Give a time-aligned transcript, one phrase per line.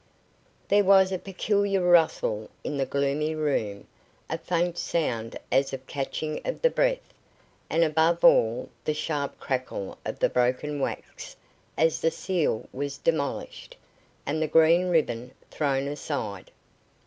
[0.67, 3.85] There was a peculiar rustle in the gloomy room,
[4.31, 7.13] a faint sound as of catching of the breath,
[7.69, 11.35] and above all the sharp crackle of the broken wax
[11.77, 13.77] as the seal was demolished,
[14.25, 16.49] and the green ribbon thrown aside.